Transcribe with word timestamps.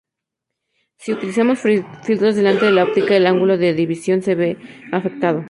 Si 0.97 1.11
utilizamos 1.13 1.59
filtros 1.59 2.33
delante 2.35 2.65
de 2.65 2.71
la 2.71 2.83
óptica, 2.85 3.15
el 3.15 3.27
ángulo 3.27 3.57
de 3.59 3.73
visión 3.85 4.23
se 4.23 4.33
ve 4.33 4.57
afectado. 4.91 5.39